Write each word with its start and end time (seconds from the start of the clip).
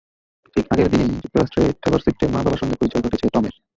ঠিক 0.55 0.65
আগের 0.71 0.87
দিনেই 0.91 1.09
যুক্তরাষ্ট্রে 1.15 1.63
টেলর 1.81 2.01
সুইফটের 2.03 2.29
মা-বাবার 2.33 2.59
সঙ্গে 2.61 2.79
পরিচয় 2.79 3.03
ঘটেছে 3.03 3.27
টমের। 3.33 3.55